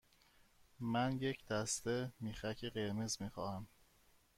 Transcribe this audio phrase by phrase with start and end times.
[0.79, 3.67] من یک دسته میخک قرمز می خواهم.